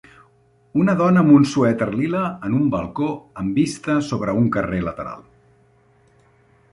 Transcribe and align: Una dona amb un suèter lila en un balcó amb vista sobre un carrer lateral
Una 0.83 0.93
dona 1.01 1.19
amb 1.25 1.33
un 1.33 1.43
suèter 1.49 1.87
lila 1.99 2.21
en 2.49 2.55
un 2.59 2.71
balcó 2.75 3.09
amb 3.43 3.59
vista 3.63 3.99
sobre 4.09 4.35
un 4.41 4.49
carrer 4.57 4.81
lateral 4.89 5.23